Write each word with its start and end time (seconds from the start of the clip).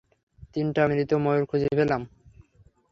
তিনটা 0.53 0.81
মৃত 0.89 1.11
ময়ূর 1.23 1.43
খুঁজে 1.45 1.69
পেলাম। 1.77 2.01